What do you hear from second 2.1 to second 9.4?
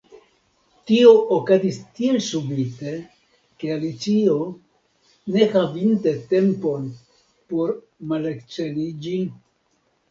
subite ke Alicio, ne havinte tempon por malakceliĝi.